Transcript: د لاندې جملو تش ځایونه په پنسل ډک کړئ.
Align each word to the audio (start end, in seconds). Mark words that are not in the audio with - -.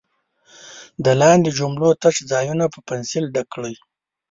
د 1.03 1.05
لاندې 1.21 1.49
جملو 1.59 1.89
تش 2.01 2.15
ځایونه 2.31 2.65
په 2.73 2.79
پنسل 2.89 3.23
ډک 3.33 3.47
کړئ. 3.53 3.75